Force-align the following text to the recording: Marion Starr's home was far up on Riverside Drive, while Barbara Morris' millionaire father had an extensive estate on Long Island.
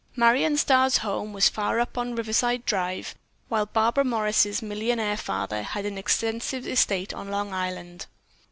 Marion 0.15 0.57
Starr's 0.57 0.97
home 0.97 1.31
was 1.31 1.47
far 1.47 1.79
up 1.79 1.95
on 1.95 2.15
Riverside 2.15 2.65
Drive, 2.65 3.13
while 3.49 3.67
Barbara 3.67 4.03
Morris' 4.03 4.59
millionaire 4.59 5.15
father 5.15 5.61
had 5.61 5.85
an 5.85 5.95
extensive 5.99 6.65
estate 6.65 7.13
on 7.13 7.29
Long 7.29 7.53
Island. 7.53 8.07